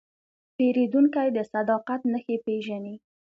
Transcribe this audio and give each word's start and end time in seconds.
پیرودونکی 0.55 1.29
د 1.35 1.37
صداقت 1.53 2.01
نښې 2.11 2.37
پېژني. 2.45 2.95